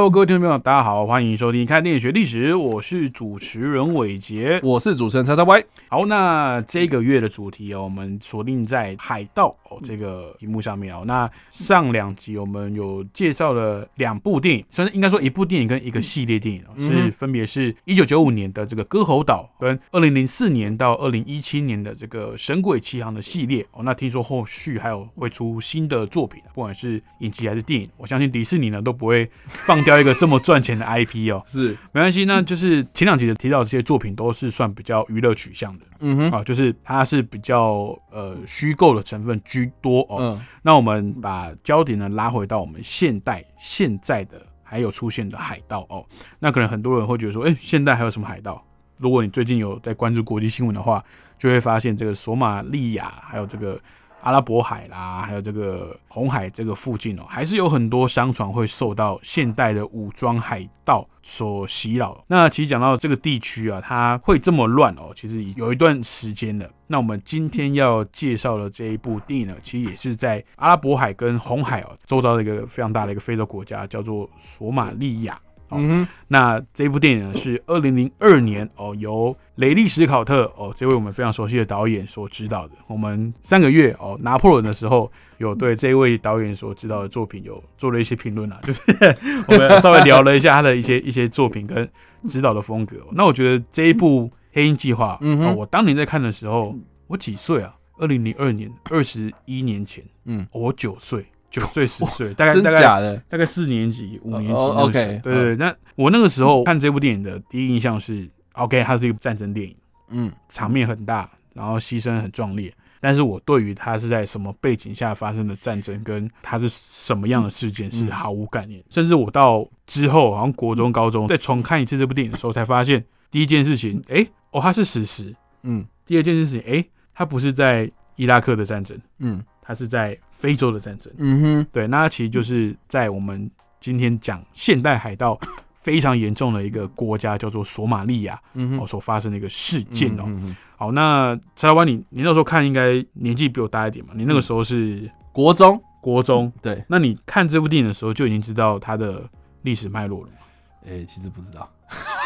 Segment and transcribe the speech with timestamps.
[0.00, 4.58] Hello，各位听众朋友，大家好，欢迎收听《看电影学历史》，我是主持人伟杰。
[4.62, 11.04] 我是主持人叉叉 Y，好，那这个月的主题哦，我们锁定在海盗哦这个题目上面哦。
[11.06, 23.82] 那上两集我们有介绍了两部电影，算是应该说一部电影跟一个系列电影是分别是一九九五年的这个《歌喉岛》跟二零零四年到二零一七年的这个《神鬼奇航》的系列哦。
[23.82, 31.42] 那听说后续还有会出新的作品，不管是影集还是电影，我相信迪士尼呢都不会放掉一个这么赚钱的 IP 哦。
[31.46, 35.86] 是，没关系，那就是前两集的提到的这些作品都是算比较娱乐取向的。
[36.00, 40.18] 嗯哼，啊，就是它是比较呃虚构的成分居多哦。
[40.20, 46.04] 嗯，那我们把焦点呢拉回到我们现代现在的还有出现的海盗哦。
[46.38, 48.62] 那可能很多人会觉得说，哎、现代还有什么海盗？
[48.98, 51.02] 如果你最近有在关注国际新闻的话，
[51.38, 53.80] 就会发现这个索马利亚还有这个。
[54.22, 62.22] 阿拉伯海啦，还有这个红海这个附近哦，还是有很多商船会受到现代的武装海盗所袭扰。
[62.26, 66.68] 那其实讲到这个地区啊，它会这么乱哦，其实有一段时间了。
[66.86, 75.40] 那我们今天要介绍的这一部电影呢，其实也是在阿拉伯海跟红海哦周遭的一个非常大的一个非洲国家，叫做索马利亚。
[75.78, 82.74] 嗯哼，那这部电影呢是二零零二年哦，由雷利·史考特哦这位我们非常熟悉的导演所指导的。
[82.86, 88.80] 我们上个月哦拿破仑的时候，有对这位导演所指导的作品有做了一些评论啊，就是
[89.48, 91.88] 我们稍微聊了一下他的一些一些作品跟
[92.28, 92.96] 指导的风格。
[93.12, 96.74] 那我觉得这一部《黑鹰计划》嗯我当年在看的时候，
[97.06, 97.74] 我几岁啊？
[97.98, 103.16] 二零零二年，二十一年前，嗯，哦我九岁，九岁十岁，大概大概的？
[103.28, 105.56] 大概四年级、五年级哦那时对对对。
[105.56, 109.76] 那我那个时候看这部电影的第一印象是，OK，它是一个战争电影，
[110.10, 112.72] 嗯，场面很大，然后牺牲很壮烈。
[113.02, 118.82] 但是我对于它是在什么背景下发生的战争，跟它是什么样的事件是毫无概念。
[118.90, 125.32] 甚至我到之后，好像国中、高中再重看一次这部电影的时候，才发现第一件事情，哎、哦，它是史实；
[125.62, 126.84] 嗯第二件事情，哎、
[127.14, 131.12] 它不是在伊拉克的战争，嗯它是在非洲的战争。
[131.18, 133.48] 嗯哼，对，那它其实就是在我们
[133.78, 135.38] 今天讲现代海盗
[135.76, 140.28] 非常严重的一个国家，叫做索马利亚哦嗯哼，所发生的一个事件哦。
[140.76, 144.12] 好，那蔡老板，你你那时候看应该年纪比我大一点嘛？
[144.16, 149.22] 你那个时候是国中，国中，对，那你看这部电影的时候就已经知道它的
[149.62, 150.38] 历史脉络了吗，
[150.84, 151.70] 哎，其实不知道。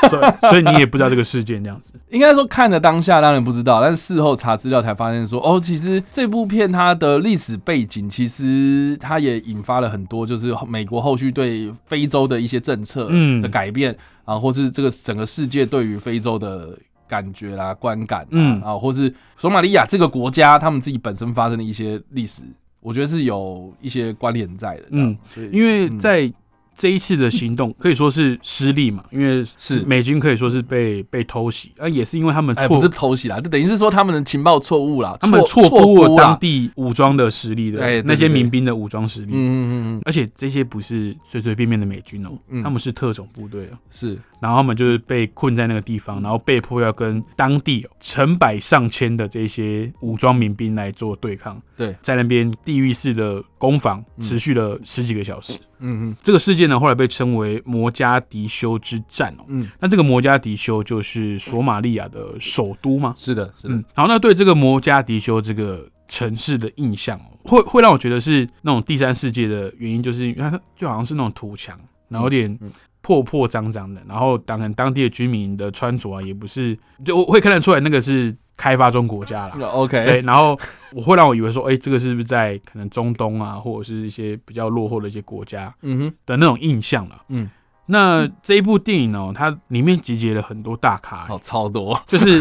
[0.09, 1.93] 所以所以你也不知道这个事件这样子。
[2.11, 16.79] 应该说看的当下当然不知道，但是事后查资料才发现说，哦，其实这部片它的历史背景，其实它也引发了很多，就是美国后续对非洲的一些政策嗯的改变啊，或是这个整个世界对于非洲的
[17.09, 22.43] 感觉啦、观感啊，嗯啊，或是索马利亚这个国家他们自己本身发生的一些历史，
[22.81, 24.85] 我觉得是有一些关联在的。
[24.91, 26.33] 嗯嗯，因为在
[26.77, 29.81] 这一次的行动可以说是失利嘛， 因为是。
[29.81, 42.63] 美军可以说是被被偷袭，啊，也是因为他们哎，错不是偷袭啦，就等于是说他们的情报错误啦，他们错错估了当地武装的实力的那些民兵的武装实力，嗯嗯嗯嗯，而且这些不是随随便便的美军哦，嗯。
[42.63, 44.19] 他们是特种部队哦，是。
[44.41, 54.23] 然后他们就是被困在那个地方，然后被迫要跟当地哦成百上千的这些武装民兵来做对抗，对，在那边地狱式的攻防嗯。
[54.23, 55.55] 持续了十几个小时。
[55.79, 59.45] 嗯嗯这个事后来被称为摩加迪修之战哦。
[59.49, 63.15] 嗯，那这个摩加迪修就是索马利亚的首都吗？
[63.17, 71.79] 是的，是的，嗯，好，那对这个摩加迪修这个城市的印象哦，会会让我觉得是那种第三世界的原因，就是因为它就好像是那种土墙，
[72.09, 72.71] 然后有点嗯
[73.01, 79.69] 破破脏脏的，然后当然当地的居民的穿着啊，也不是就我会看得出来那个是开发中国家了。
[79.69, 80.59] OK，对然后
[80.93, 87.23] 我会让我以为说，哎、这个是不是在可能中东啊，或者是一些比较落后的一些国家嗯哼，的那种印象了。
[87.29, 87.51] 嗯，
[87.87, 92.41] 那这一部电影呢，它里面集结了很多大咖、哦超多，就是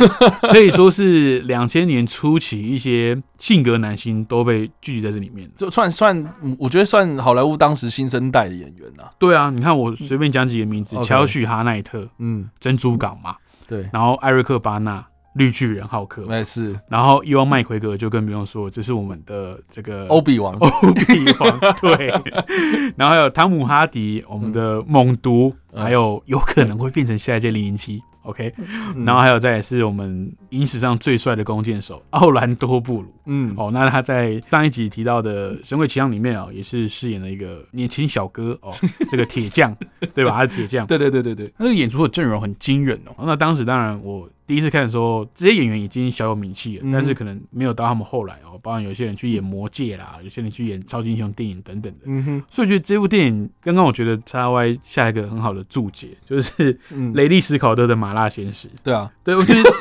[0.49, 5.49] 可以说是两千年初期一些性格男星都被聚集在这里面。
[5.57, 9.11] 就算算，嗯我觉得算好莱坞当时新生代的演员了。
[9.19, 13.35] 对啊，你看我随便讲几个名字乔许哈奈特、嗯，珍珠港嘛，
[13.67, 22.07] 对，然后艾瑞克巴纳、绿巨人浩克，没事，然后伊万麦奎格就更不用说，这是我们的这个欧比王，欧比王 对，
[22.95, 25.83] 然后还有汤姆哈迪，我们的猛毒，嗯。
[25.83, 28.53] 还有有可能会变成下一届零零七，OK，
[28.95, 29.03] 嗯。
[29.05, 33.07] 然后还有再也是我们影史上最帅的弓箭手奥兰多布鲁。
[33.25, 38.71] 嗯，哦，那他在上一集提到的《神鬼奇航》里面哦，也是饰演了一个年轻小哥哦，
[39.09, 39.75] 这个铁匠，
[40.13, 40.31] 对吧？
[40.31, 43.23] 他是铁匠，对对对对对，他这个演出的阵容很惊人哦。
[43.25, 51.99] 那当时当然我第一次看的时候，这些演员已经小有名气了，嗯但是可能没有到他们后来哦，包括有些人去演魔戒啦，有些人去演超级英雄电影等等的。
[52.05, 58.67] 嗯哼，所以我觉得这部电影刚刚我觉得叉 Y 下一个很好的注解，就是嗯，雷利史考特的麻辣鲜师。
[58.83, 59.71] 对啊，对，我觉得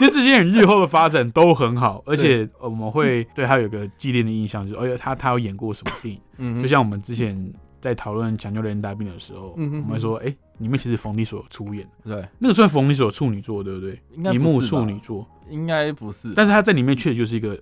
[0.06, 6.20] 其实这些人日后的发展都很好，而且呃我们会对他有个既定的印象，就是哎呀，他他有演过什么电影？
[6.38, 14.00] 嗯，就像我们之前在讨论《抢救雷恩大兵》的时候，嗯我们会说，哎、里面其实冯迪所有出演，对，那个算冯迪所有处女座，对不对？
[14.32, 17.58] 应幕处女作，应该不是，但是他在里面确实就是一个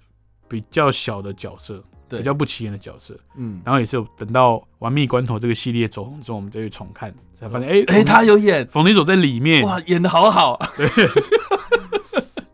[0.48, 3.18] 比较小的角色，比较不起眼的角色。
[3.36, 9.64] 嗯，然后也是有等到《玩命关头》这个系列走红之后，我们再去重看，才发现，哎、哎，他有演，冯迪所在里面。
[9.64, 10.58] 哇，演的好好，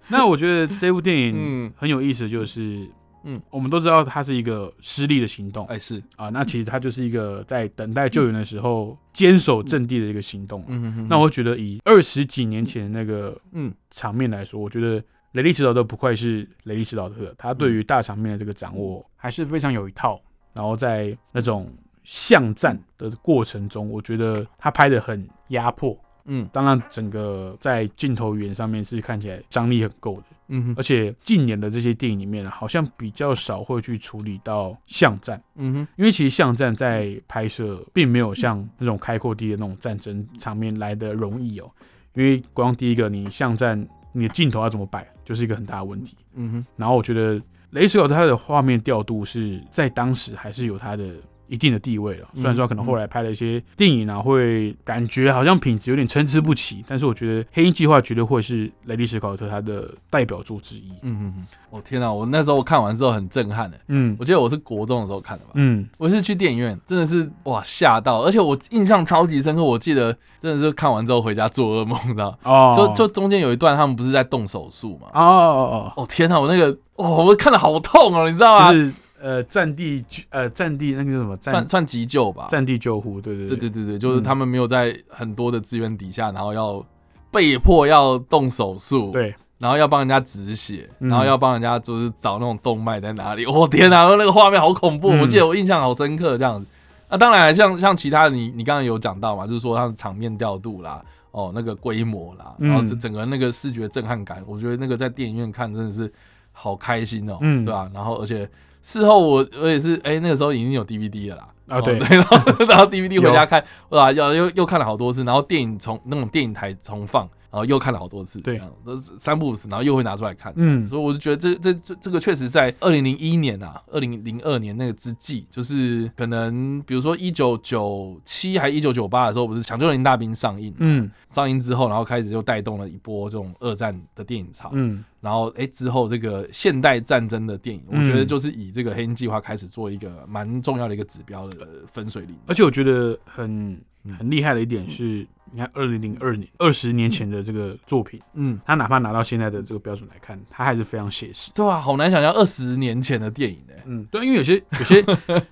[0.09, 3.37] 那我觉得这部电影嗯，很有意思，就是，嗯。
[3.37, 5.65] 嗯，我们都知道它是一个失利的行动。
[5.67, 10.62] 哎是，啊，那其实它就是一个在等待救援的时候坚守阵地的一个行动。
[10.69, 13.73] 嗯哼哼，那我觉得以二十几年前的那个嗯。
[13.91, 15.03] 场面来说，我觉得
[15.33, 20.21] 雷利史导特不愧是雷利史导特，他对于大场面的这个掌握还是非常有一套。
[20.53, 21.73] 然后在那种
[22.03, 25.99] 巷战的过程中，我觉得他拍的很压迫。
[26.26, 30.25] 嗯当然，整个在镜头语言上面是看起来张力很够的。
[30.49, 41.71] 嗯哼而且近年的这些电影里面，好像比较少会去处理到巷战，嗯哼因为其实巷战在拍摄并没有像那种开阔地的那种战争场面来的容易哦。
[42.12, 46.17] 因为光第一个，你巷战你的镜头要怎么摆，就是一个很大的问题。
[46.35, 51.15] 嗯哼然后我觉得雷斯有他的画面调度是在当时还是有他的
[51.46, 52.29] 一定的地位了。
[52.35, 60.91] 嗯虽然说可能后来拍了一些电影啊，会感觉好像品质有点参差不齐，但是我觉得《黑鹰计划》绝对会是雷利·史考特他的代表作之一。
[61.02, 69.62] 嗯嗯嗯，我天哪，我那时候看完之后很震撼的，嗯我记得我是国中的时候看的吧，嗯，我是去电影院，真的是哇吓到，而且我印象超级深刻。
[69.64, 72.37] 我记得真的是看完之后回家做噩梦，你知道？
[72.43, 75.08] 哦，就就中间有一段他们不是在动手术嘛？
[75.14, 78.73] 哦哦哦天哪，我那个哦，我看的好痛哦，你知道哦，吗？
[78.73, 78.93] 就是
[79.25, 82.47] 呃战地呃战地那个叫什么战算算急救吧。
[82.50, 86.85] 战地救护，对对对对对对对，就是他们没有在很多的资源底下，然后要
[87.31, 93.47] 被迫要动手术，，对，然后要帮人家止血，嗯然后要帮人家就是找那种动脉在哪里。
[93.49, 95.09] 我、天哪，那个画面好恐怖！
[95.12, 96.67] 嗯我记得我印象好深刻，这样子。
[97.09, 106.12] 那当然，像像其他的你你刚刚有讲到嘛，就是说它的场面调度啦，哦，那个规模啦，嗯然后这整个那个视觉震撼感，我觉得那个在电影院看真的是
[106.53, 108.49] 好开心哦，嗯对吧、然后而且
[108.85, 111.49] 事后我我也是，哎、那个时候已经有 DVD 了啦。
[111.69, 111.99] 啊对。
[111.99, 112.39] 哦 然后
[112.69, 118.61] 然后 DVD 回家看，哇，又又又看了好多次，然后电影重那种电影台重放，然后又看了好多次，对。
[118.85, 120.85] 都是三不五时，然后又会拿出来看，嗯。
[120.89, 131.09] 所以我就觉得这这这这个确实在二零零一年啊，二零零二年那个之际，就是可能比如说一九九七还一九九八的时候，不是《抢救林大兵》上映，嗯。
[131.29, 135.05] 上映之后，然后开始就带动了一波这种二战的电影潮，嗯。
[135.21, 142.37] 然后哎之后这个现代战争的电影，我嗯觉得就是以这个黑鹰计划开始做一个蛮重要的一个指标的分水岭。
[142.47, 143.79] 而且我觉得很嗯
[144.19, 151.51] 很厉害的一点是，你看二零零二年二十年前的这个作品，嗯，他哪怕拿到现在的这个标准来看，他还是非常写实。
[151.55, 155.05] 对啊，好难想象二十年前的电影呢、嗯，对，因为有些 有些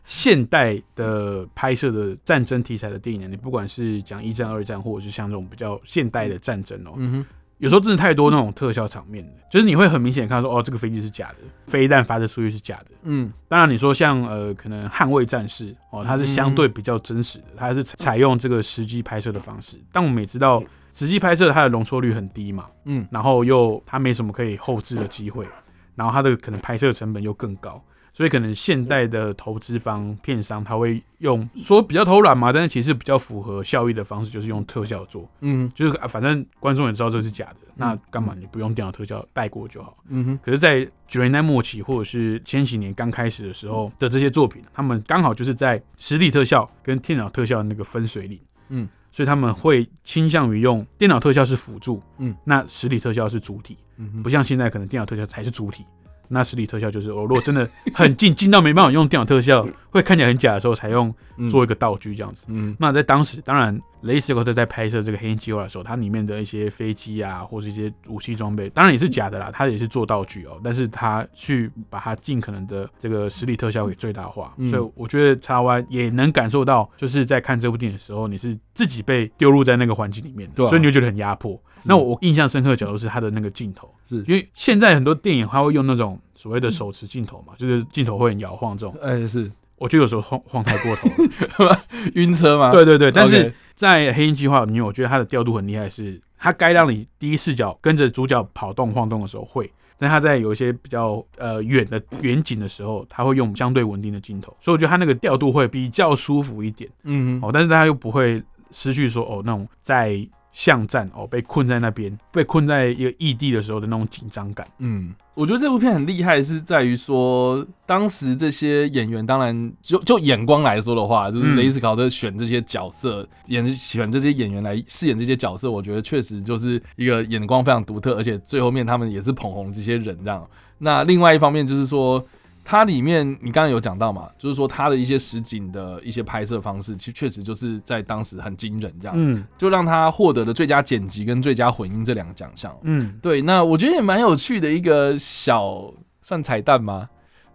[0.04, 7.26] 现代的拍摄的战争题材的电影呢，你不管是讲一战、二战，或者是像这种比较现代的战争哦，嗯哼，
[7.62, 11.36] 有时候真的太多那种特效场面了，就是你会很明显看到说，哦，这个飞机是假的，
[11.68, 12.86] 飞弹发射出去是假的。
[13.04, 19.76] 嗯当然，你说像呃，可能捍卫战士哦，它是相对比较真实的，它是采用这个实际拍摄的方式。
[19.92, 20.60] 但我们也知道，
[20.92, 25.46] 实际拍摄它的容错率很低嘛，嗯然后又它没什么可以后置的机会，
[25.94, 27.80] 然后它的可能拍摄成本又更高，
[28.12, 35.70] 所以可能现代的投资方片商他会用说比较偷懒嘛，但是其实比较符合效益的方式，就是用特效做，嗯。
[35.74, 39.96] 就是、啊、反正观众也知道这是假的，那干嘛你不用电脑特效带过就好？
[40.08, 48.38] 嗯哼，可是，在九零年代末期或者是千禧年刚开始的时候的这些作品，他们刚好就是在实体特效跟电脑特效的那个分水岭，
[48.68, 55.84] 嗯，所以他们会倾向于用电脑特效是辅助，嗯，那实体特效是主体，嗯，不像现在可能电脑特效才是主体，
[56.28, 61.48] 那实体特效就是哦，如果真的很近，近到没办法用电脑特效，会看起来很假的时候，才用嗯。
[61.50, 62.44] 做一个道具这样子。
[62.48, 62.74] 嗯。
[62.78, 74.68] 那在当时，当然雷斯科特在拍摄这个黑鹰计划的时候，它里面的一些飞机啊，或是一些武器装备，当然也是假的啦，它也是做道具哦，但是它去把它尽可能的这个实力特效给最大化，嗯。
[74.70, 80.68] 所以我觉得叉 Y 也能感受到，就是在看这部电影的时候，你是自己被丢入在那个环境里面的，对啊。
[80.68, 81.60] 所以你就觉得很压迫。
[81.86, 84.16] 那我我印象深刻的角度是它的那个镜头，是。
[84.26, 89.50] 因为现在很多电影它会用那种所谓的手持镜头嘛，就是镜头会很摇晃这种，哎是
[89.82, 91.84] 我觉得有时候晃晃太过头了。
[92.14, 92.70] 晕车吗？
[92.70, 110.16] 对对对，但是在黑鹰计划里面，我觉得它的调度很厉害，是它该让你第一视角跟着主角跑动晃动的时候会，但它在有一些比较呃远的远景的时候，它会用相对稳定的镜头，所以我觉得它那个调度会比较舒服一点嗯哼哦，但是它又不会失去说哦那种在
[110.52, 114.66] 巷战哦被困在那边，被困在一个异地的时候的那种紧张感。
[114.78, 130.46] 嗯，我觉得这部片很厉害，是在于说，当时这些演员，当然就就眼光来说的话，就是嗯雷斯考特选这些角色，演选这些演员来饰演这些角色，我觉得确实就是一个眼光非常独特，而且最后面他们也是捧红这些人这样。
[130.78, 132.24] 那另外一方面就是说。
[132.64, 142.76] 它里面你刚刚有讲到嘛，就是说它的一些实景的一些拍摄方式，其实确实就是在当时很惊人，这样、嗯就让他获得了最佳剪辑跟最佳混音这两个奖项。
[142.82, 145.92] 嗯对，那我觉得也蛮有趣的一个小
[146.22, 147.08] 算彩蛋吗？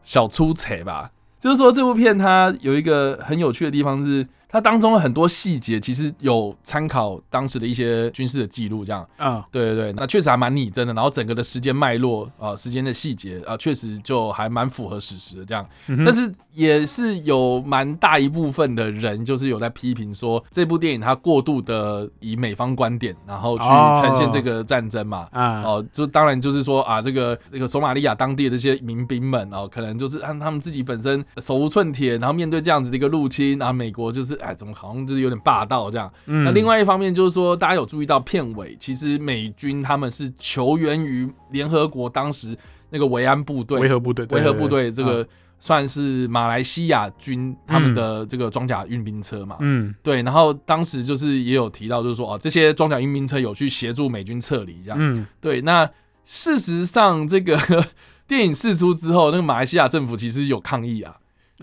[0.04, 1.12] 小出彩吧。
[1.48, 9.08] 就是说这部片它有一个很有趣的地方是，它当中的很多细节其实有参考当时的一些军事的记录，这样。
[9.16, 10.94] 啊对对对，那确实还蛮拟真的。
[10.94, 15.66] 然后整个的时间脉络啊、呃时间的细节啊、确实就还蛮符合史实的这样。
[15.88, 25.28] 嗯但是也是有蛮大一部分的人，就是有在批评说这部电影它过度的以美方观点，然后去哦呈现这个战争嘛。
[25.32, 36.12] 啊哦，就当然就是说啊，这个这个索马利亚当地的这些民兵们哦，可能就是按他们自己本身手无寸铁，然后面对这样子的一个入侵，然后美国就是哎，怎么好像就是有点霸道这样。
[36.26, 42.58] 嗯那另外一方面就是说，大家有注意到片尾，其实美军他们是求援于联合国当时
[42.90, 45.28] 那个维安部队，维和部队，对维和部队这，个
[45.60, 49.58] 算是马来西亚军他们的这个装甲运兵车嘛。
[49.60, 54.98] 嗯对，然后当时就是也有提到，就是说哦，这些装甲运兵车有去协助美军撤离这样。
[55.00, 55.90] 嗯对，那
[56.26, 57.58] 事实上这个
[58.28, 61.16] 电影释出之后，那个马来西亚政府其实有抗议啊，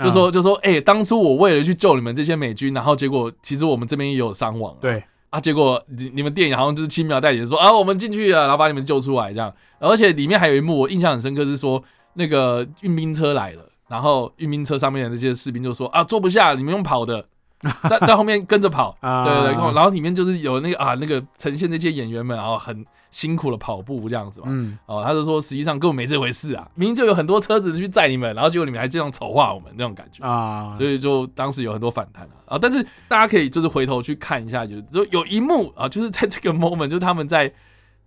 [0.02, 4.78] 就说就说，哎、当初我为了去救你们这些美军，然后结果其实我们这边也有伤亡、啊。
[4.80, 11.82] 对，啊，结果你你们电影好像就是轻描淡写说啊，我们进去了，然后把你们救出来这样，而且里面还有一幕我印象很深刻，是说
[12.14, 17.24] 那个运兵车来了，然后运兵车上面的那些士兵就说啊，坐不下，你们用跑的，
[17.88, 30.22] 在在后面跟着跑，啊对对对，然后里面就是有那个啊那个呈现那些演员们，然后很辛苦的跑步这样子嘛，嗯哦，他就说实际上根本没这回事啊，明明就有很多车子去载你们，然后结果你们还这样丑化我们那种感觉。
[30.26, 32.58] 啊，所以就当时有很多反弹啊啊！
[32.60, 37.50] 但是大家可以就是回头去看一下，就是就有一幕啊，就是在这个 moment，就是他们在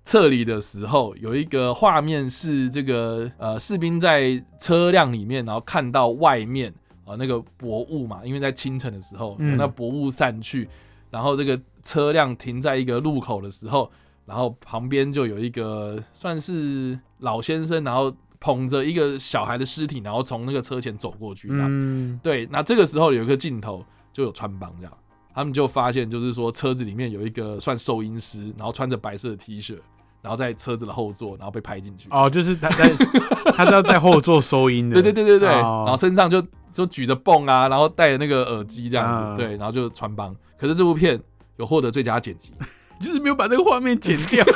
[0.03, 6.73] 撤离的时候，有一个画面是这个呃士兵在车辆里面，然后看到外面
[7.07, 10.67] 啊那个薄雾嘛，因为在清晨的时候，嗯那薄雾散去，
[11.09, 13.89] 然后这个车辆停在一个路口的时候，
[14.25, 21.67] 然后旁边就有一个算是老先生，然后捧着一个小孩的尸体，然后从那个车前走过去，这样。
[21.69, 24.97] 嗯对，那这个时候有一个镜头就有穿帮这样，
[25.33, 29.77] 他们就发现就是说车子里面有一个算收音师，然后穿着白色的 T 恤，
[30.21, 32.09] 然后在车子的后座，然后被拍进去。
[32.11, 32.91] 哦，就是他在
[33.55, 36.43] 他是要在后座收音的，对对对对对，哦然后身上就
[36.77, 40.35] 就举着泵啊，然后戴着那个耳机这样子，啊对，然后就穿帮。
[40.59, 41.19] 可是这部片
[41.55, 42.51] 有获得最佳剪辑，
[43.01, 44.45] 就是没有把这个画面剪掉。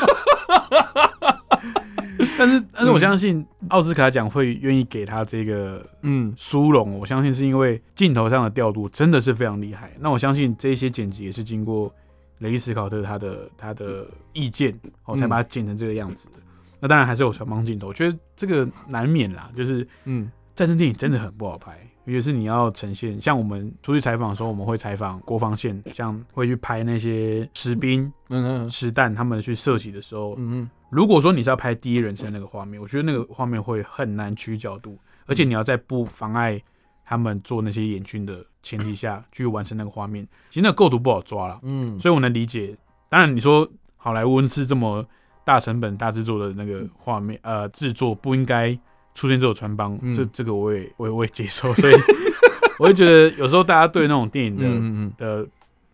[2.37, 9.91] 但是，但是我相信奥斯卡奖会愿意给他这个嗯殊荣，我相信是因为镜头上的调度真的是非常厉害。
[9.99, 11.91] 那我相信这些剪辑也是经过
[12.37, 16.33] 雷利斯考特他的他的意见，哦，才嗯把它剪成这个样子的。
[16.79, 21.79] 那当然还是有小帮镜头，我觉得这个难免啦，就是嗯战争电影真的很不好拍，
[22.11, 36.61] 尤其是你要呈现，像我们出去采访的时候，我们会采访国防线，像会去拍那些士兵、嗯嗯实弹他们去射击的时候，嗯如果说你是要拍第一人称那个画面，我觉得那个画面会很难取角度，而且你要在不妨碍
[37.05, 42.75] 他们做那些演训的前提下去完成那个画面，其实那个构图不好抓了，嗯，所以我能理解。
[43.07, 43.65] 当然，你说
[43.95, 45.05] 好莱坞是这么
[45.45, 48.77] 大成本、大制作的那个画面，呃，制作不应该
[49.13, 51.93] 出现这种穿帮，嗯这这个我也我也我也接受，所以
[52.79, 55.47] 我会觉得有时候大家对那种电影的、的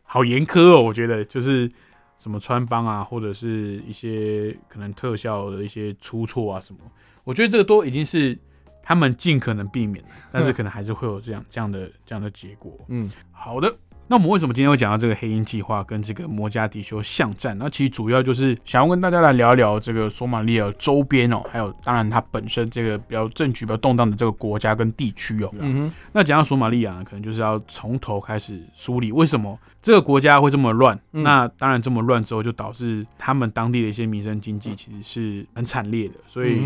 [0.04, 1.70] 好严苛哦，我觉得就是
[2.18, 6.80] 什么穿帮啊，或者是一些可能特效的一些出错啊什么，
[7.24, 8.38] 我觉得这个都已经是
[8.82, 12.80] 他们尽可能避免，但是可能还是会有这样这样的这样的结果。
[12.88, 13.76] 嗯，好的。
[14.08, 17.58] 那我们为什么今天会讲到这个黑鹰计划跟这个摩加迪修巷战？
[17.58, 25.54] 那其实主要就是想要跟大家来聊一聊这个索马利亚周边哦，还有当然它本身这个比较政局比较动荡的这个国家跟地区哦。
[25.60, 30.98] 嗯哼，那讲到索马利亚呢，可能就是要从头开始梳理为什么这个国家会这么乱。
[31.12, 36.14] 嗯那当然这么乱之后，就导致他们当地的一些民生经济其实是很惨烈的。
[36.28, 36.62] 所以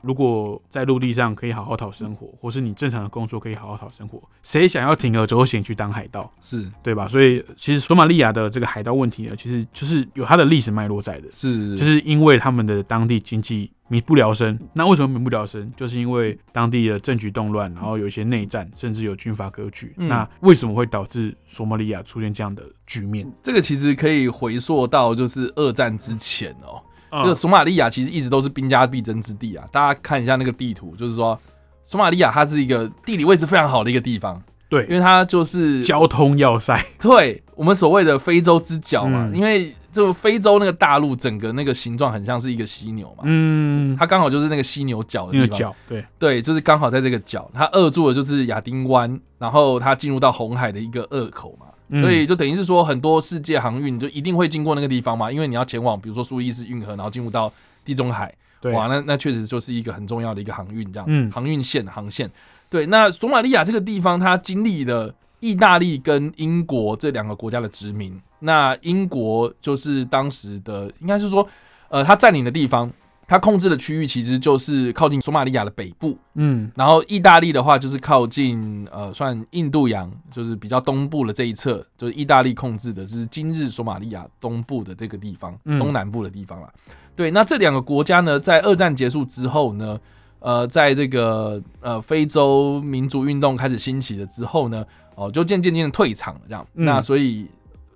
[0.00, 6.30] 如果在陆地上可以好好讨生活，或是你正常的工作可以好好讨生活，谁想要铤而走险去当海盗？
[6.40, 7.08] 是对吧？
[7.08, 14.58] 所以其实索马利亚的这个海盗问题呢，其实就是有它的历史脉络在的，是，就是因为他们的当地经济民不聊生。
[14.72, 15.70] 那为什么民不聊生？
[15.76, 19.94] 就是因为当地的政局动乱，然后有一些内战，甚至有军阀割据。
[19.98, 23.30] 嗯那为什么会导致索马利亚出现这样的局面？
[23.42, 26.80] 这个其实可以回溯到就是二战之前哦、
[27.10, 29.66] 嗯这个索马利亚其实一直都是兵家必争之地啊。
[29.72, 31.38] 大家看一下那个地图，就是说
[31.82, 39.34] 索马利亚它是一个地理位置非常好的一个地方，因对为它就是交通要塞， 对我们所谓的非洲之角嘛，嗯。
[39.34, 51.66] 因为就非洲那个大陆整个那个形状很像是一个犀牛嘛，嗯，它刚好就是那个犀牛角的地方，那个角，对，对，就是刚好在这个角，它扼住的就是亚丁湾，然后它进入到红海的一个扼口嘛。
[51.88, 52.02] 嗯。
[52.02, 57.50] 所以就等于是说，很多世界航运就一定会经过那个地方嘛，因为你要前往，比如说苏伊士运河，然后进入到
[57.82, 58.32] 地中海，
[58.74, 61.32] 哇，那那确实就是一个很重要的一个航运，这样，嗯。
[61.32, 62.30] 航运线航线。
[62.70, 68.20] 对，那索马利亚这个地方，它经历了意大利跟英国这两个国家的殖民。
[68.40, 71.46] 那英国就是当时的，应该是说，
[71.88, 72.88] 呃，它占领的地方，
[73.26, 76.16] 它控制的区域其实就是靠近索马利亚的北部。
[76.34, 86.72] 嗯然后意大利的话，就是靠近呃，算印度洋，就是比较东部的这一侧，就是意大利控制的，就是今日索马利亚东部的这个地方，嗯东南部的地方了。
[87.16, 89.98] 对，那这两个国家呢，在二战结束之后呢，
[90.40, 96.66] 呃，在这个呃非洲民族运动开始兴起了之后呢，哦、就渐渐渐的退场了，这样。
[96.74, 97.46] 嗯那所以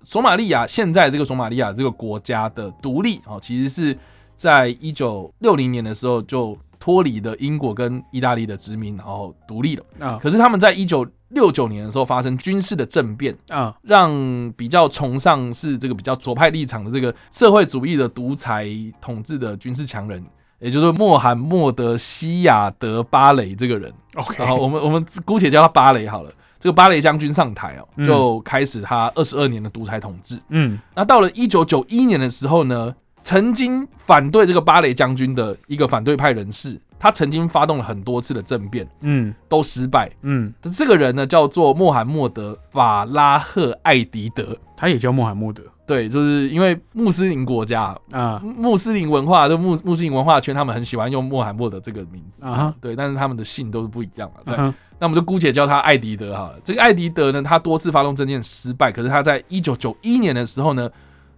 [0.03, 3.97] 索马利亚现在这个索马利亚这个国家的独立哦，其实是
[4.35, 9.83] 在一九六零年的时候就脱离了英国跟意大利的殖民，然后独立了。
[9.99, 14.11] 啊可是他们在一九六九年的时候发生军事的政变，啊让
[14.57, 18.67] 比较崇尚是这个比较左派立场的这个社会主义的独裁
[18.99, 20.21] 统治的军事强人，
[20.63, 23.91] 也就是穆罕默德·西亚德·巴雷这个人。
[24.15, 26.31] ，OK，然后我们我们姑且叫他巴雷好了。
[26.57, 30.39] 这个巴雷将军上台哦，嗯就开始他二十二年的独裁统治。
[30.47, 40.09] 嗯那到了一九九一年的时候呢，曾经反对这个巴雷将军的一个反对派人士，他曾经发动了很多次的政变，嗯都失败。
[40.21, 44.57] 嗯，这个人呢，叫做穆罕默德·法拉赫·艾迪德。
[44.77, 52.45] 他也叫穆罕默德对，就是因为穆斯林国家、啊穆斯林文化，就穆穆斯林文化圈，他们很喜欢用穆罕默德这个名字。
[52.45, 54.41] 啊对，但是他们的姓都是不一样嘛。
[54.45, 56.59] 对，啊那我们就姑且叫他艾迪德好了。
[56.63, 60.89] 这个艾迪德呢，他多次发动政变失败，可是他在一九九一年的时候呢，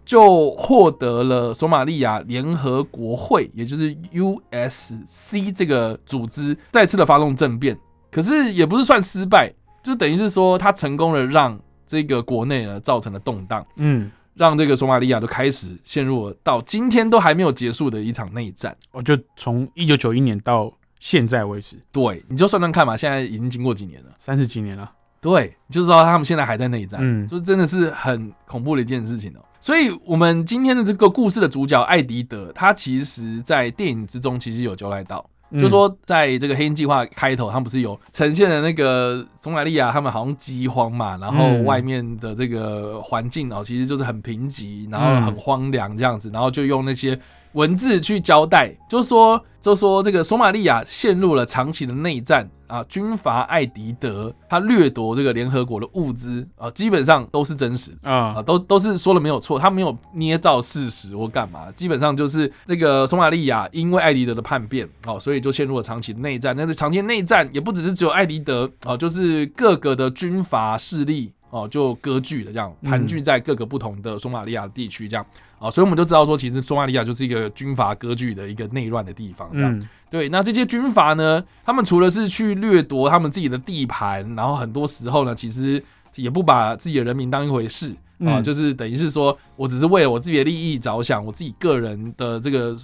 [0.05, 7.75] 就获得了索马利亚联合国会，也就是 USC 这个组织再次的发动政变，
[8.11, 18.75] 可是也不是算失败，就等于是说他成功的让这个国内呢造成了动荡，嗯，让这个索马利亚就开始陷入了到今天都还没有结束的一场内战。
[18.91, 24.09] 我就从一九九一年到现在为止，对，你就算算看嘛，现在已经经过几年了。
[24.17, 24.91] 三十几年了。
[25.21, 29.39] 对，你就知道他们现在还在内战，嗯就真的是很恐怖的一件事情哦。
[29.59, 41.65] 所以，我们今天的这个故事的主角艾迪德，他其实在电影之中其实有交代到，嗯就说在这个黑鹰计划开头，他们不是有呈现的那个索马利亚他们好像饥荒嘛，然后嗯。
[41.65, 47.19] 外面的这个环境哦，其实就是很贫瘠，然后很嗯荒凉这样子，然后就用那些
[47.55, 57.91] 文字去交代，就说就说这个索马利亚陷入了长期的内战啊，军阀艾迪德他掠夺这个联合国的物资啊，基本上都是真实。
[58.03, 66.55] 啊，啊，都都是说了没有错，他没有捏造事实或干嘛，基本上就是这个索马利亚因为艾迪德的叛变，哦，所以就陷入了长期的内战。
[66.55, 72.91] 但是长期内战也不只是只有艾迪德，哦，就是各个的军阀势力，哦，就割据了这样，嗯。
[72.91, 75.25] 盘踞在各个不同的索马利亚地区这样，
[75.57, 79.73] 啊、所以我们就知道说，其实索马利亚就是一个军阀割据的一个内乱的地方，这样。
[79.73, 79.89] 嗯。
[80.09, 85.81] 对，那这些军阀呢，他们除了是去掠夺他们自己的地盘，然后很多时候呢，其实
[86.15, 88.43] 也不把自己的人民当一回事啊，嗯。
[88.43, 92.75] 就是等于是说我只是为了我自己的利益着想，我自己个人的这个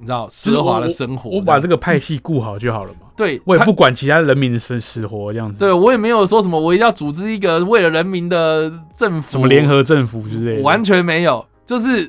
[0.00, 5.58] 你知道奢华的生活，我把这个派系顾好就好了嘛，对，我也不管其他人民的生死活这样子。
[5.58, 12.08] 对我也没有说什么我一定要组织一个为了人民的政府什么联合政府之类的，完全没有，就是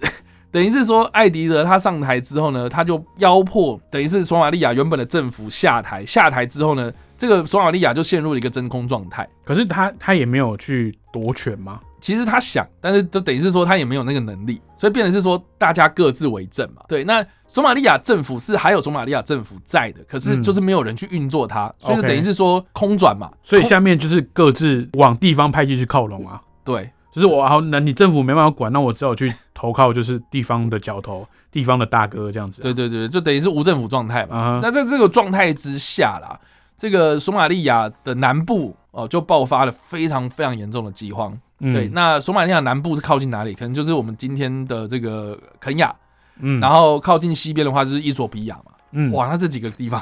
[0.51, 9.27] 等于是说艾迪德他上台之后呢，他就压迫，等于是索马利亚原本的政府下台，下台之后呢，这个索马利亚就陷入了一个真空状态。
[9.43, 11.79] 可是他他也没有去夺权吗？
[11.99, 16.81] 其实他想，但是都等于是说他也没有那个能力，所以变成是说大家各自为政嘛。
[16.87, 23.29] 对，那索马利亚政府是还有索马利亚政府在的，可是就是没有人去运作它，所以就等于是说空转嘛。
[23.43, 26.41] 所以下面就是各自往地方派系去靠拢啊。
[26.63, 32.61] 对，就是我好，那你政府没办法管，那我只好去投靠就是地方的角头、地方的大哥这样子。
[32.61, 34.37] 对对对，就等于是无政府状态嘛。
[34.37, 36.39] 啊，那在这个状态之下啦，
[36.77, 41.37] 这个索马利亚的南部哦就爆发了非常非常严重的饥荒。
[41.59, 43.53] 嗯对，，那索马利亚南部是靠近哪里？
[43.53, 45.93] 可能就是我们今天的这个肯亚，
[46.39, 48.71] 嗯，然后靠近西边的话就是伊索比亚嘛。
[48.91, 50.01] 嗯，哇，那这几个地方，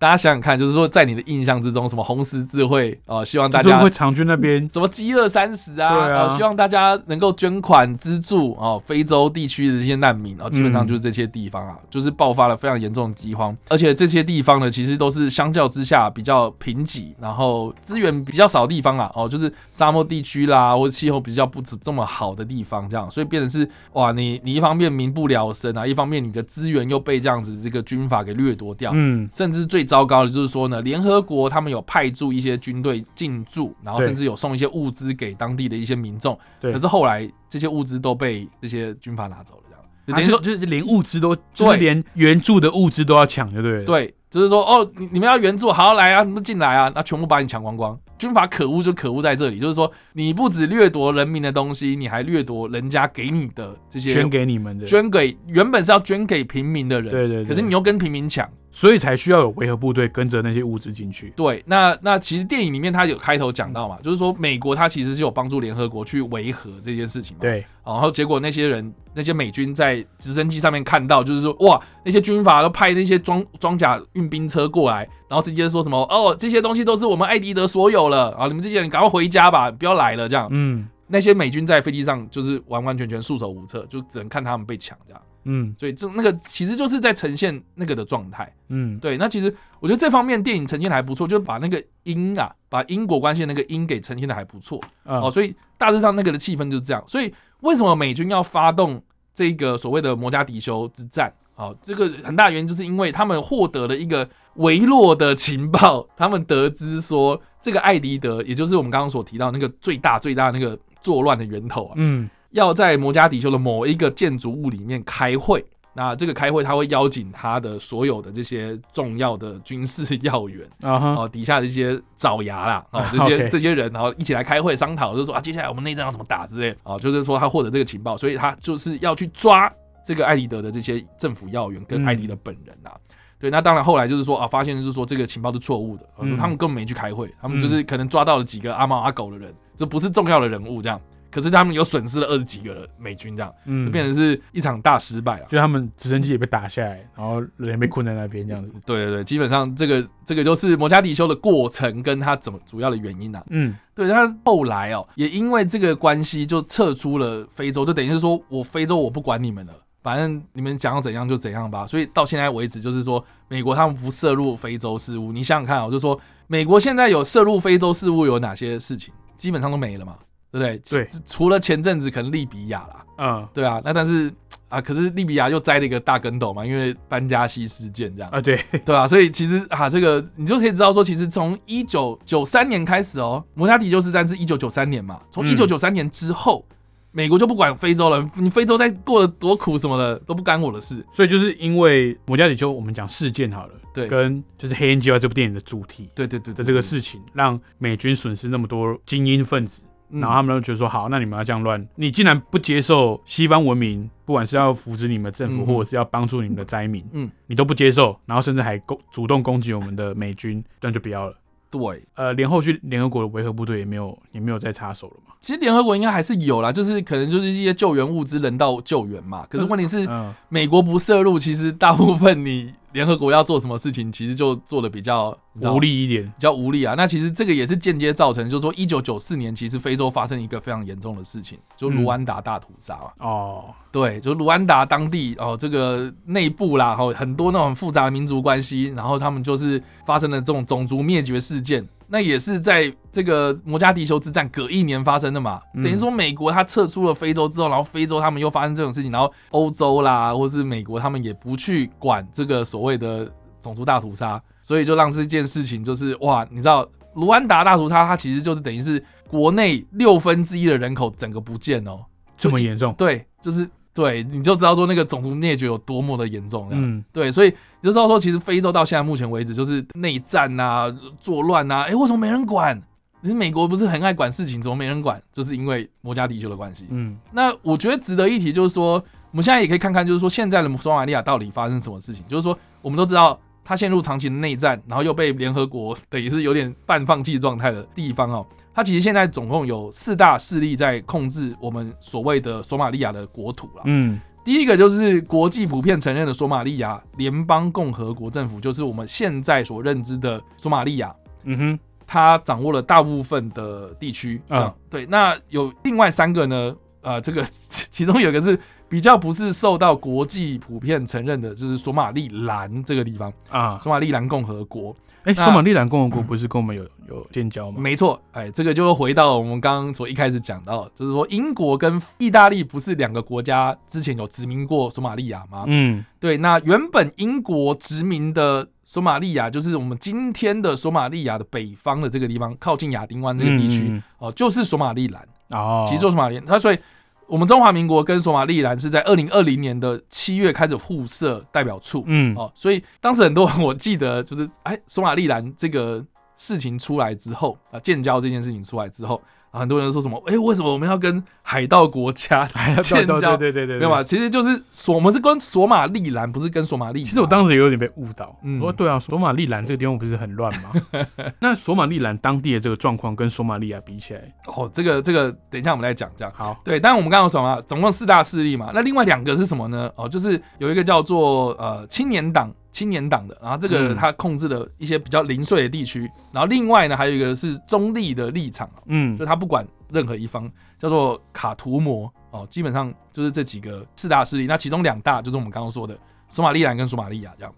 [0.00, 4.66] 大家想想看，就是说在你的印象之中，什么红十字会哦，希望大家会常去那边。
[4.66, 6.22] 什么饥饿三十啊，对啊。
[6.22, 36.38] 哦希望大家能够捐款资助哦，非洲地区的这些难民，哦，基本上就是这些地方啊，就是爆发了非常严重的饥荒，而且这些地方呢，其实都是相较之下比较贫瘠，然后资源比较少的地方啦，哦，就是沙漠地区啦，或者气候比较不这么好的地方，这样，所以变成是哇，你你一方面民不聊生啊，一方面你的资源又被这样子这个军阀给掠夺掉，嗯，甚至最糟糕的就是说呢，联合国他们有派驻一些军队进驻，然后甚至有送一些物资给当地的一些民众。
[36.60, 47.98] 对可是后来这些物资都被这些军阀拿走了，等于说，就就是连物资都，就是连援助的物资都要抢，就对了。，对，就是说哦，你你们要援助，好来啊，你们进来啊，那全部把你抢光光。
[48.20, 58.46] 军阀可恶就可恶在这里，就是说你不止掠夺人民的东西，你还掠夺人家给你的这些捐给你们的，捐给原本是要捐给平民的人，对对对可是你又跟平民抢。
[58.72, 61.32] 所以才需要有维和部队跟着那些物资进去。
[61.34, 80.48] 对，那那其实电影里面他有开头讲到嘛，就是说美国他其实是有帮助联合国去维和这件事情嘛。，对，然后结果那些人那些美军在直升机上面看到，就是说哇，那些军阀都派那些装装甲运兵车过来，然后直接说什么哦，这些东西都是我们艾迪德所有了啊，你们这些人赶快回家吧，不要来了这样。
[80.50, 85.20] 嗯那些美军在飞机上就是完完全全束手无策，就只能看他们被抢这样。
[85.44, 88.54] 嗯所以就那个其实就是在呈现那个的状态。
[88.68, 97.02] 嗯，对，那其实我觉得这方面电影呈现的还不错，就是把那个因啊，把因果关系那个因给呈现的还不错、啊哦，所以大致上那个的气氛就是这样。
[97.08, 99.02] 所以为什么美军要发动
[99.34, 101.32] 这个所谓的摩加迪修之战？
[101.54, 115.64] 好，这个很大原因就是因为他们获得了一个微弱的情报，他们得知说这个艾迪德，也就是我们刚刚所提到那个最大最大的那个作乱的源头啊，嗯要在摩加迪修的某一个建筑物里面开会。
[116.00, 129.70] 那这个开会，他会邀请他的所有的这些重要的军事 要员，啊底下的一些爪牙啦，哦， 这些这些人，然后一起来开会商讨，就是说啊，接下来我们内战要怎么打之类，哦，就是说他获得这个情报，所以他就是要去抓
[130.02, 132.90] 这个艾迪德的这些政府要员跟嗯艾迪德本人呐、
[133.38, 136.06] 对，那当然后来就是说啊，发现就是说这个情报是错误的，
[136.38, 140.98] 他们根本没去开会，他们就是可能抓到了几个阿猫阿狗的人，这不是重要的人物这样，
[141.30, 145.46] 可是他们有损失了二十几个美军这样，嗯，就变成是一场大失败了。
[145.48, 148.72] 就他们直升机也被打下来，然后人被困在那边这样子。
[148.84, 153.44] 对对对，基本上这个这个就是摩加迪修的过程跟他怎么主要的原因啊。
[153.50, 161.86] 嗯对，他后来哦，也因为这个关系就撤出了非洲，就等于是说我非洲我不管你们了，反正你们想要怎样就怎样吧。
[161.86, 165.32] 所以到现在为止，就是说美国他们不涉入非洲事务。
[165.32, 170.16] 你想想看哦，就是说美国现在有涉入非洲事务有哪些事情，基本上都没了嘛，
[170.50, 170.78] 对不对？
[170.78, 174.32] 对除除了前阵子可能利比亚啦，嗯对啊，那但是
[174.68, 178.30] 啊，可是利比亚又栽了一个大跟斗嘛，因为班加西事件这样。
[178.30, 186.64] 啊，对，对啊，所以其实啊，这个你就可以知道说，其实从一九九三年开始哦，摩加迪就是战是一九九三年嘛，从一嗯九九三年之后，
[187.10, 191.04] 美国就不管非洲了，你非洲在过得多苦什么的都不干我的事。
[191.12, 211.36] 所以就是因为摩加迪丘，我们讲事件好了，对跟就是《黑鹰计划》这部电影的主题对对对的这个，事情，让美军损失那么多精英分子，嗯然后他们就觉得说，好，那你们要这样乱，你竟然不接受西方文明，不管是要扶持你们政府，或者是要帮助你们的灾民，嗯，你都不接受，然后甚至还攻主动攻击我们的美军，那就不要了。
[211.70, 215.34] 对，呃，连后续联合国的维和部队也没有也没有再插手了嘛。
[215.38, 219.46] 其实联合国应该还是有啦，就是可能就是一些救援物资、人道救援嘛。
[219.48, 226.24] 可是问题是，嗯，美国不涉入，其实大部分你联合国要做什么事情，其实就做的比较无力一点。
[226.24, 226.94] 比较无力啊。
[226.96, 233.10] 那其实这个也是间接造成，就是说一九九四年，其实非洲发生一个非常严重的事情，就卢安达大屠杀嘛。
[233.18, 241.88] 哦，对，就卢安达当地哦，这个内部啦，哦，很多那种复杂的民族关系，然后他们就是发生了这种种族灭绝事件。
[242.10, 245.60] 那也是在这个摩加迪休之战隔一年发生的嘛。
[245.74, 262.00] 嗯等于说美国他撤出了非洲之后，然后非洲他们又发生这种事情，然后欧洲啦，或是美国他们也不去管这个所谓的种族大屠杀，所以就让这件事情就是哇，你知道卢安达大屠杀，它其实就是等于是国内六分之一的人口整个不见哦。
[262.36, 262.92] 这么严重？
[262.94, 263.68] 对，就是
[264.00, 266.66] 对，你就知道说那个种族灭绝有多么的严重。
[266.70, 272.80] 嗯，嗯，对，所以你就知道说，其实非洲到现在目前为止就是内战啊、作乱啊，哎，为什么没人管？
[273.20, 275.22] 你是美国不是很爱管事情，怎么没人管？
[275.30, 276.86] 就是因为摩加迪休的关系。
[276.88, 278.94] 嗯，那我觉得值得一提，就是说，
[279.32, 282.24] 我们现在也可以看看，就是说现在的索马利亚到底发生什么事情。
[282.26, 288.46] 就是说，我们都知道它陷入长期的内战，然后又被联合国等于是有点半放弃状态的地方哦。
[288.80, 293.82] 它其实现在总共有四大势力在控制我们所谓的索马利亚的国土了。
[293.84, 301.14] 嗯，第一个就是国际普遍承认的索马利亚联邦共和国政府，就是我们现在所认知的索马利亚。
[301.44, 308.58] 嗯哼，它掌握了大部分的地区嗯啊、对，那有另外三个呢，呃，这个 其中有一个是
[308.88, 314.94] 比较不是受到国际普遍承认的，就是索马利兰这个地方，啊，索马利兰共和国。
[315.22, 317.78] 哎，那索马利兰共和国不是跟我们有有建交吗？
[317.78, 325.64] 没错，哎，这个就回到我们刚刚所一开始讲到，就是说英国跟意大利不是两个国家之前有殖民过索马利亚吗？
[325.66, 336.44] 嗯，对，那原本英国殖民的索马利亚，就是我们今天的索马利亚的北方的这个地方，靠近亚丁湾这个地区、嗯哦，就是索马利兰，哦，其实就是索马利兰。
[336.44, 336.78] 它所以，
[337.26, 342.04] 我们中华民国跟索马利兰是在二零二零年的七月开始互设代表处。
[342.06, 346.04] 嗯，哦，所以当时很多人我记得就是，哎，索马利兰这个
[346.36, 352.46] 事情出来之后啊，建交这件事情出来之后啊，很多人说什么，哎，为什么我们要跟海盗国家
[352.82, 353.36] 建对交？
[353.36, 354.02] 对对对对，没有吧？
[354.02, 357.02] 其实就是索，我们是跟索马利兰，不是跟索马利。
[357.02, 360.72] 其实我当时也有点被误导，嗯我说对啊，索马利兰这个地方不是很乱吗？
[361.40, 366.32] 那索马利兰当地的这个状况跟索马利亚比起来，哦，这个这个，等一下我们来讲这样。
[366.36, 367.60] 好，对，但我们刚刚有什么？
[367.62, 368.70] 总共四大势力嘛。
[368.72, 369.90] 那另外两个是什么呢？
[369.96, 376.10] 哦，就是有一个叫做呃青年党，青年党的，然后这个嗯他控制了一些比较零碎的地区。
[376.32, 382.46] 然后另外呢，还有一个是中立的立场，嗯就他不管任何一方，叫做卡图摩哦。
[382.48, 384.46] 基本上就是这几个四大势力。
[384.46, 387.52] 那其中两大就是我们刚刚说的索马利兰跟索马利亚这样。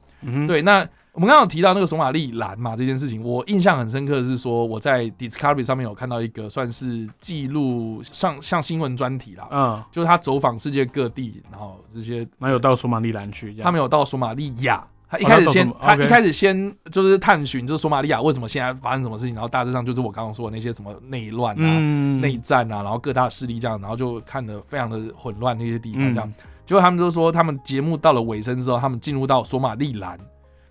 [0.46, 13.52] 对，那我们刚刚有提到那个索马利兰嘛这件事情，我印象很深刻的是说，我在 Discovery 上面有看到一个算是记录像像新闻专题啦，嗯，就是他走访世界各地，然后这些哪有到索马利兰去？
[13.56, 14.86] 他们有到索马利亚。
[15.12, 26.26] 他一哦开始先，他一开始先就是探寻，就是索马利亚为什么现在发生什么事情，然后大致上就是我刚刚说的那些什么内乱啊、嗯内战啊，然后各大势力这样，然后就看得非常的混乱那些地方这样。
[26.26, 30.16] 嗯结果他们就说，他们节目到了尾声之后，他们进入到索马利兰，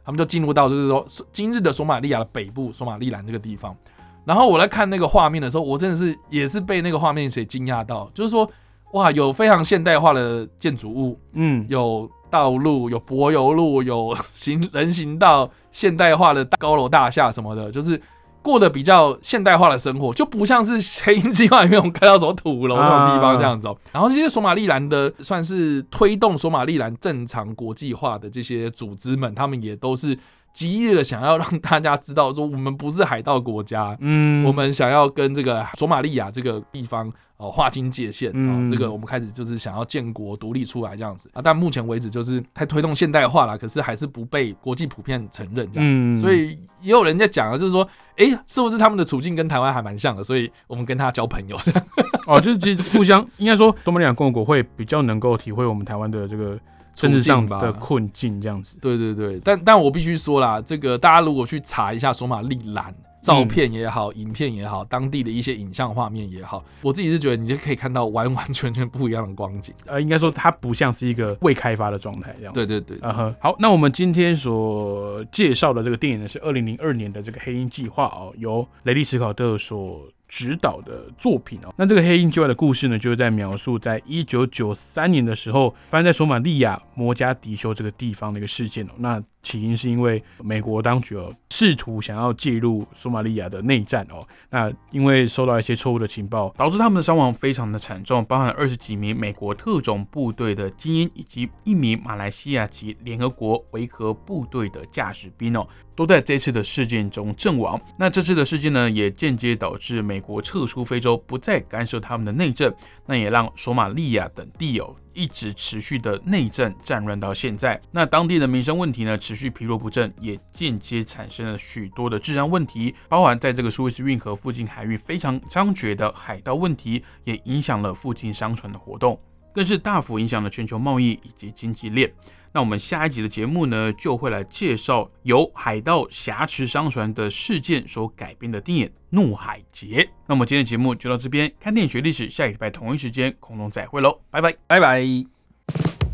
[0.05, 3.75] 他们就进入到就是说今日的索马利亚的北部索马利兰这个地方。
[4.23, 8.49] 然后我在看那个画面的时候，我真的是也是被那个画面给惊讶到，就是说
[8.93, 18.01] 哇，有非常现代化的建筑物，嗯，有道路，有柏油路，有行人行道，现代化的高楼大厦什么的，就是
[18.41, 30.17] 过得比较现代化的生活，就不像是黑鹰计划里面我们看到什么土楼那种地方这样子哦、然后这些索马利兰的算是推动索马利兰正常国际化的这些组织们，他们也都是
[30.53, 41.29] 极力的想要让大家知道说，我们不是海盗国家，嗯，我们想要跟这个索马利亚这个地方哦划清界限，哦嗯，这个我们开始就是想要建国独立出来这样子。
[41.33, 47.87] 啊，但目前为止就是在推动现代化了，可是还是不被国际普遍承认这样，嗯，所以也有人在讲啊，就是说，
[48.17, 51.57] 诶，是不是他们的处境跟台湾还蛮像的，所以我们跟他交朋友。
[51.63, 51.83] 这样，
[52.27, 56.59] 哦，就是其实互相应该说，索马利亚共和国会比较能够体会我们台湾的这个
[57.01, 58.75] 政治上的困境，这样子。
[58.81, 62.93] 对对对，但但我必须说啦，这个大家如果去查一下索马利兰。
[63.21, 69.71] 照片也好，影片也好，当地的一些影像画面也好，我自己是觉得你就可以看到完完全全不一样的光景。
[69.85, 72.65] 呃，应该说它不像是一个未开发的状态这样子。
[72.65, 81.73] 对对对，啊呵，好，那我们今天所介绍的这个电影呢，是二零零二年的这个《黑鹰计划》哦，由雷利·史考特所指导的作品哦。
[81.75, 88.91] 那这个《黑鹰之外》的故事呢，就是在描述在一九九三年的时候，发生在索马利亚摩加迪修这个地方的一个事件哦。
[88.99, 107.79] 那起因是因为美国当局哦试图想要介入索马利亚的内战哦，那因为收到一些错误的情报，导致他们的伤亡非常的惨重，包含二十几名美国特种部队的精英以及一名马来西亚籍联合国维和部队的驾驶兵哦，都在这次的事件中阵亡。
[107.97, 112.73] 那这次的事件呢，也间接导致美国撤出非洲，不再干涉他们的内政，
[113.05, 117.79] 那也让索马利亚等地哦一直持续的内战战乱到现在。
[117.91, 129.19] 那当地的民生问题呢，持续疲弱不振，也间接产生了许多的治安问题，包含在这个苏伊士运河附近海域非常猖獗的海盗问题，也影响了附近商船的活动，
[129.53, 132.11] 更是大幅影响了全球贸易以及经济链。
[132.53, 140.03] 那我们下一集的节目呢，就会来介绍由海盗挟持商船的事件所改编的电影《怒海劫》。
[140.27, 146.10] 那么今天的节目就到这边，看电影学历史，下一礼拜同一时间空中再会喽，拜拜，拜拜。